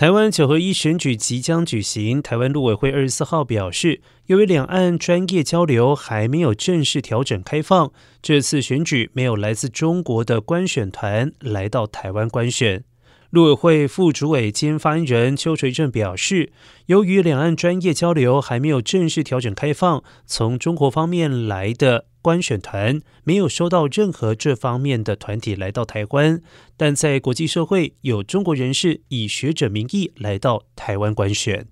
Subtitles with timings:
[0.00, 7.92] 台湾九合一选举即将举行，台湾陆委会二十四号表示，由于两岸专业交流还没有正式调整开放，
[8.22, 12.82] 这次选举没有来自中国的观选团来到台湾观选。
[13.28, 16.50] 陆委会副主委兼发言人邱垂正表示，
[16.86, 26.42] 由于两岸专业交流还没有正式调整开放，从中国方面来的官选团没有收到任何这方面的团体来到台湾，
[26.76, 31.66] 但在国际社会有中国人士以学者名义来到台湾官选。